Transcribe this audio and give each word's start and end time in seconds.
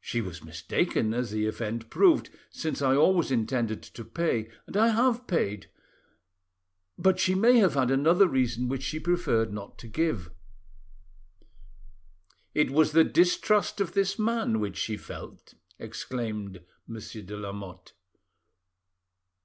She 0.00 0.20
was 0.20 0.42
mistaken, 0.42 1.14
as 1.14 1.30
the 1.30 1.46
event 1.46 1.90
proved, 1.90 2.28
since 2.50 2.82
I 2.82 2.96
always 2.96 3.30
intended 3.30 3.84
to 3.84 4.04
pay, 4.04 4.50
and 4.66 4.76
I 4.76 4.88
have 4.88 5.28
paid. 5.28 5.70
But 6.98 7.20
she 7.20 7.36
may 7.36 7.58
have 7.58 7.74
had 7.74 7.88
another 7.92 8.26
reason 8.26 8.66
which 8.66 8.82
she 8.82 8.98
preferred 8.98 9.52
not 9.52 9.78
to 9.78 9.86
give." 9.86 10.32
"It 12.52 12.72
was 12.72 12.90
the 12.90 13.04
distrust 13.04 13.80
of 13.80 13.92
this 13.92 14.18
man 14.18 14.58
which 14.58 14.76
she 14.76 14.96
felt," 14.96 15.54
exclaimed 15.78 16.64
Monsieur 16.88 17.22
de 17.22 17.36
Lamotte. 17.36 17.92